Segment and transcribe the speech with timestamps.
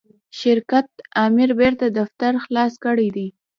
[0.39, 0.87] شرکت
[1.23, 3.27] آمر بیرته دفتر خلاص کړی دی.